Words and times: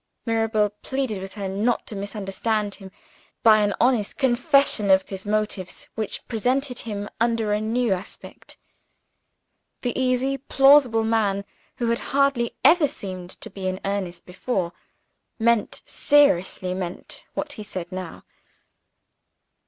Mirabel 0.25 0.71
pleaded 0.81 1.21
with 1.21 1.35
her 1.35 1.47
not 1.47 1.85
to 1.85 1.95
misunderstand 1.95 2.73
him, 2.73 2.89
by 3.43 3.59
an 3.61 3.75
honest 3.79 4.17
confession 4.17 4.89
of 4.89 5.07
his 5.09 5.27
motives 5.27 5.89
which 5.93 6.27
presented 6.27 6.79
him 6.79 7.07
under 7.19 7.53
a 7.53 7.61
new 7.61 7.93
aspect. 7.93 8.57
The 9.81 9.95
easy 9.95 10.39
plausible 10.39 11.03
man, 11.03 11.45
who 11.77 11.89
had 11.91 11.99
hardly 12.17 12.55
ever 12.63 12.87
seemed 12.87 13.29
to 13.41 13.49
be 13.51 13.67
in 13.67 13.79
earnest 13.85 14.25
before 14.25 14.73
meant, 15.37 15.83
seriously 15.85 16.73
meant, 16.73 17.23
what 17.35 17.53
he 17.53 17.61
said 17.63 17.91
now. 17.91 18.23